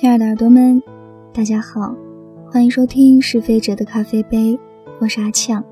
[0.00, 0.80] 亲爱的耳朵们，
[1.34, 1.92] 大家好，
[2.52, 4.56] 欢迎收听是非者的咖啡杯，
[5.00, 5.64] 我是阿呛。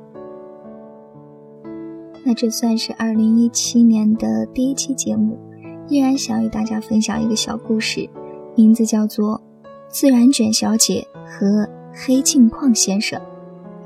[2.24, 5.38] 那这算是二零一七年的第一期节目，
[5.86, 8.10] 依然想与大家分享一个小故事，
[8.56, 9.40] 名字叫做
[9.88, 13.20] 《自然卷小姐和黑镜框先生》，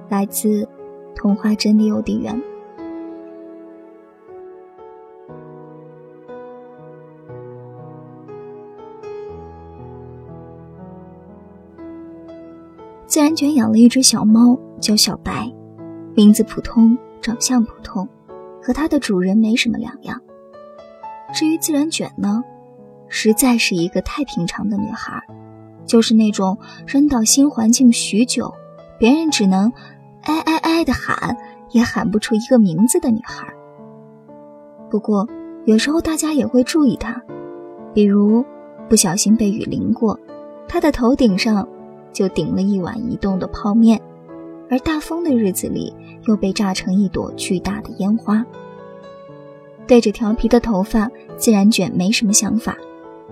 [0.09, 0.67] 来自
[1.15, 2.43] 童话真理邮递员。
[13.11, 15.53] 自然卷养了一只小猫，叫小白，
[16.15, 18.09] 名字普通，长相普通，
[18.63, 20.23] 和它的主人没什么两样。
[21.35, 22.41] 至于自然卷呢，
[23.09, 25.21] 实在是一个太平常的女孩，
[25.85, 28.55] 就是那种扔到新环境许久，
[28.97, 29.73] 别人只能
[30.23, 31.37] 哎哎哎的喊，
[31.73, 33.45] 也喊不出一个名字的女孩。
[34.89, 35.29] 不过
[35.65, 37.21] 有时候大家也会注意她，
[37.93, 38.45] 比如
[38.89, 40.17] 不小心被雨淋过，
[40.69, 41.67] 她的头顶上。
[42.13, 44.01] 就顶了一碗移动的泡面，
[44.69, 45.95] 而大风的日子里
[46.27, 48.45] 又被炸成一朵巨大的烟花。
[49.87, 52.77] 对着调皮的头发，自然卷没什么想法，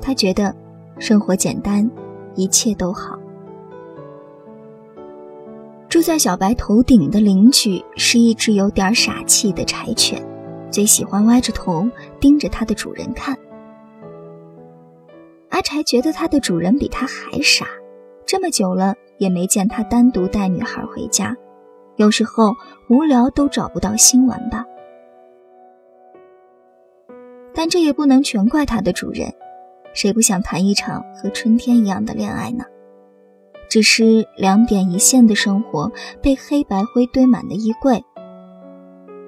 [0.00, 0.54] 他觉得
[0.98, 1.88] 生活简单，
[2.34, 3.18] 一切都好。
[5.88, 10.22] 住在小白头顶的邻居是一只有点傻气的柴犬，
[10.70, 11.88] 最喜欢歪着头
[12.20, 13.38] 盯着它的主人看。
[15.48, 17.66] 阿柴觉得它的主人比它还傻。
[18.28, 21.34] 这么久了也没见他单独带女孩回家，
[21.96, 22.52] 有时候
[22.90, 24.66] 无聊都找不到新玩吧。
[27.54, 29.32] 但这也不能全怪他的主人，
[29.94, 32.66] 谁不想谈一场和春天一样的恋爱呢？
[33.70, 38.04] 只是两点一线的生活被黑白灰堆满的衣柜，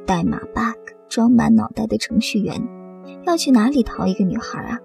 [0.06, 0.76] 代码 bug
[1.08, 2.62] 装满脑袋的程序员，
[3.26, 4.78] 要去哪里淘一个女孩啊？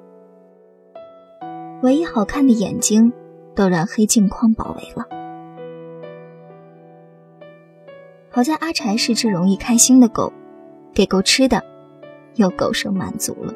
[1.84, 3.11] 唯一好看的眼睛。
[3.55, 5.07] 都让黑镜框包围了。
[8.29, 10.33] 好在阿柴是只容易开心的狗，
[10.93, 11.63] 给够吃的，
[12.35, 13.53] 又狗生满足了。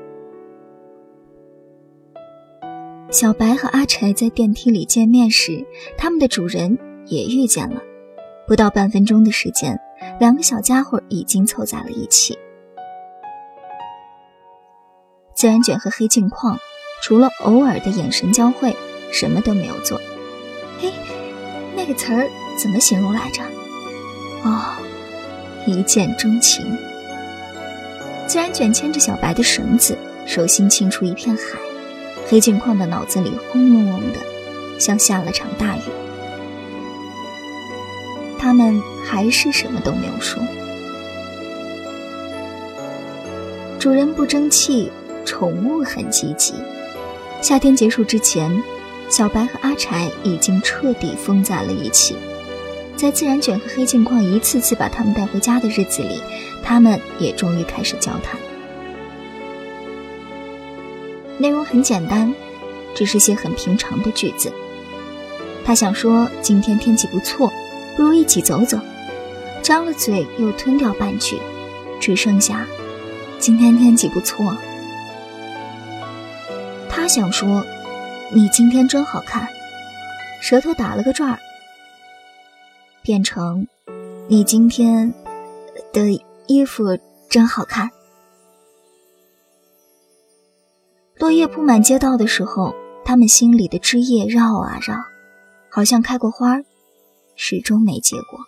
[3.12, 5.66] 小白和阿柴在电梯里见面时，
[5.98, 6.78] 他们的主人
[7.08, 7.82] 也遇见了。
[8.48, 9.78] 不到半分钟的时间，
[10.20, 12.38] 两个小家伙已经凑在了一起。
[15.34, 16.58] 自然卷和黑镜框，
[17.02, 18.76] 除了偶尔的眼神交汇。
[19.12, 20.00] 什么都没有做，
[20.80, 20.94] 嘿，
[21.76, 23.42] 那个词儿怎么形容来着？
[24.44, 24.78] 哦，
[25.66, 26.66] 一见钟情。
[28.28, 31.60] 自然卷牵着小白的绳子，手心沁出一片海。
[32.28, 34.20] 黑镜框的脑子里轰隆隆的，
[34.80, 35.82] 像下了场大雨。
[38.38, 40.42] 他们还是什么都没有说。
[43.80, 44.92] 主人不争气，
[45.26, 46.54] 宠物很积极。
[47.42, 48.64] 夏天结束之前。
[49.10, 52.16] 小白和阿柴已经彻底疯在了一起，
[52.96, 56.22] 在自然卷和黑镜框一次次把他们带回家的日子里，
[56.64, 58.40] 他们也终于开始交谈。
[61.40, 62.34] 内容很简单，
[62.94, 64.52] 只是些很平常的句子。
[65.66, 67.52] 他想说今天天气不错，
[67.98, 68.80] 不如一起走走。
[69.64, 71.38] 张了嘴又吞掉半句，
[72.00, 72.66] 只剩下
[73.40, 74.56] 今天天气不错。
[76.88, 77.66] 他想说。
[78.32, 79.50] 你今天真好看，
[80.40, 81.40] 舌头打了个转儿，
[83.02, 83.68] 变成
[84.28, 85.12] 你今天
[85.92, 86.12] 的
[86.46, 86.84] 衣服
[87.28, 87.90] 真好看。
[91.16, 94.96] 落叶铺满街道的时候，他们心里的枝叶绕啊绕，
[95.72, 96.62] 好像开过花，
[97.36, 98.40] 始终没结果。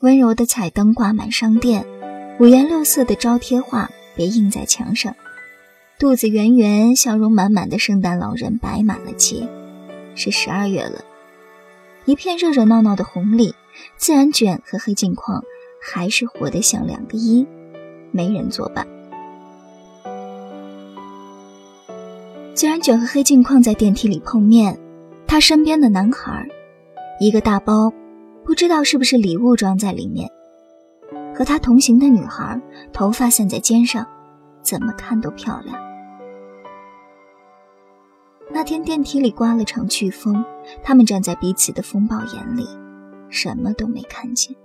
[0.00, 1.86] 温柔的彩灯挂满商店。
[2.38, 5.16] 五颜六色的招贴画别印在墙上，
[5.98, 9.48] 肚子圆圆、笑容满满的圣诞老人摆满了街。
[10.14, 11.02] 是十二月了，
[12.04, 13.54] 一片热热闹闹的红里，
[13.96, 15.42] 自然卷和黑镜框
[15.80, 17.46] 还是活得像两个一，
[18.10, 18.86] 没人作伴。
[22.54, 24.78] 自然卷和黑镜框在电梯里碰面，
[25.26, 26.46] 他身边的男孩，
[27.18, 27.90] 一个大包，
[28.44, 30.30] 不知道是不是礼物装在里面。
[31.36, 32.58] 和他同行的女孩，
[32.94, 34.06] 头发散在肩上，
[34.62, 35.76] 怎么看都漂亮。
[38.50, 40.42] 那天电梯里刮了场飓风，
[40.82, 42.66] 他们站在彼此的风暴眼里，
[43.28, 44.56] 什么都没看见。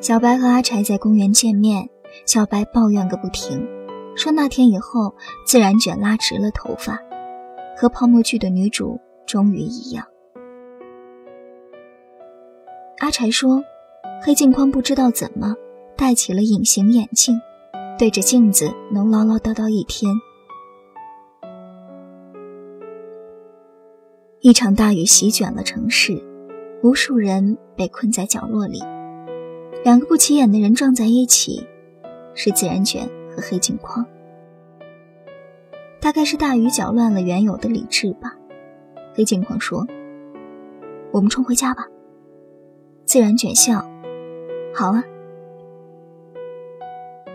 [0.00, 1.88] 小白和阿柴在公园见面，
[2.26, 3.64] 小白抱怨个不停，
[4.16, 5.14] 说那天以后
[5.46, 6.98] 自然卷拉直了头发，
[7.76, 10.04] 和泡沫剧的女主终于一样。
[12.98, 13.62] 阿柴说。
[14.26, 15.54] 黑镜框不知道怎么
[15.98, 17.38] 戴起了隐形眼镜，
[17.98, 20.14] 对着镜子能唠唠叨叨一天。
[24.40, 26.24] 一场大雨席卷了城市，
[26.82, 28.80] 无数人被困在角落里。
[29.84, 31.66] 两个不起眼的人撞在一起，
[32.32, 34.06] 是自然卷和黑镜框。
[36.00, 38.34] 大概是大雨搅乱了原有的理智吧。
[39.12, 39.86] 黑镜框说
[41.12, 41.86] ：“我们冲回家吧。”
[43.04, 43.86] 自然卷笑
[44.74, 45.04] ：“好啊。”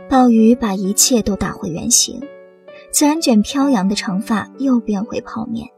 [0.09, 2.21] 暴雨把一切都打回原形，
[2.91, 5.69] 自然卷飘扬的长发又变回泡面。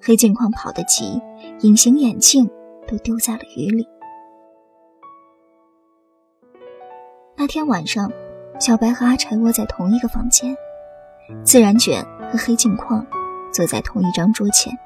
[0.00, 1.20] 黑镜框跑得急，
[1.60, 2.48] 隐形眼镜
[2.86, 3.86] 都丢在了雨里。
[7.36, 8.10] 那天晚上，
[8.58, 10.56] 小白和阿柴窝在同一个房间，
[11.44, 13.06] 自然卷和黑镜框
[13.52, 14.76] 坐在同一张桌前。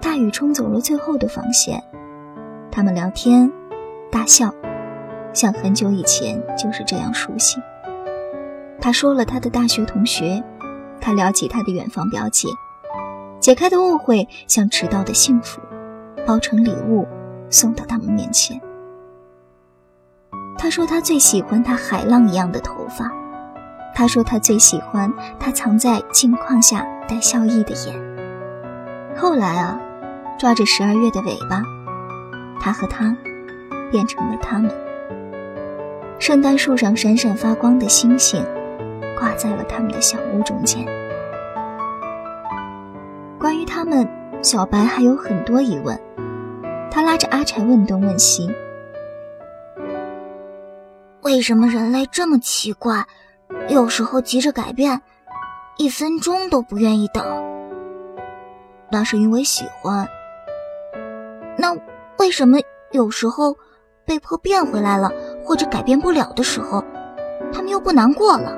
[0.00, 1.82] 大雨冲走了最后的防线，
[2.70, 3.50] 他们聊天、
[4.12, 4.54] 大笑，
[5.32, 7.58] 像很久以前就是这样熟悉。
[8.78, 10.44] 他说了他的大学同学，
[11.00, 12.46] 他聊起他的远房表姐。
[13.40, 15.62] 解开的误会像迟到的幸福，
[16.26, 17.08] 包成礼物
[17.48, 18.60] 送到他们面前。
[20.58, 23.10] 他说他最喜欢他海浪一样的头发，
[23.94, 25.10] 他说他最喜欢
[25.40, 27.98] 他藏在镜框下带笑意的眼。
[29.16, 29.80] 后来啊，
[30.38, 31.62] 抓着十二月的尾巴，
[32.60, 33.16] 他和他
[33.92, 34.68] 变成了他们。
[36.18, 38.44] 圣诞树上闪闪发光的星星，
[39.16, 40.84] 挂在了他们的小屋中间。
[43.38, 44.08] 关于他们，
[44.42, 46.00] 小白还有很多疑问。
[46.90, 48.50] 他拉着阿柴问东问西
[51.22, 53.06] ：“为什么人类这么奇怪？
[53.68, 55.02] 有时候急着改变，
[55.76, 57.24] 一分钟都不愿意等。
[58.90, 60.06] 那是因为喜欢。
[61.56, 61.76] 那
[62.18, 62.58] 为什么
[62.90, 63.56] 有时候
[64.04, 65.10] 被迫变回来了，
[65.44, 66.82] 或者改变不了的时候，
[67.52, 68.56] 他们又不难过了？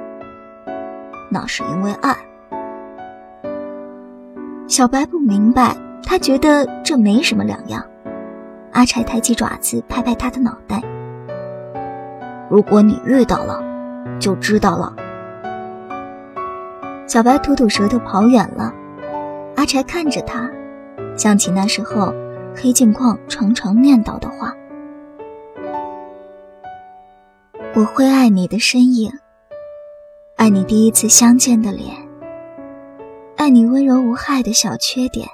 [1.31, 2.17] 那是因为爱。”
[4.67, 7.85] 小白不明白，他觉得这没什么两样。
[8.73, 10.83] 阿柴抬起爪子拍拍他的脑袋
[12.51, 13.63] ：“如果你遇到了，
[14.19, 14.97] 就知道了。”
[17.07, 18.73] 小白吐吐舌头跑远了。
[19.57, 20.51] 阿柴看着他，
[21.17, 22.13] 想起那时候
[22.57, 24.53] 黑镜框常常念叨的话
[27.77, 29.11] ：“我会爱你的身影，
[30.37, 32.09] 爱你第一次相见的脸。”
[33.37, 35.29] 爱你温柔无害的小缺点，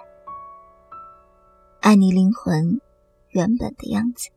[1.81, 2.81] 爱你灵魂
[3.29, 4.31] 原本的样子。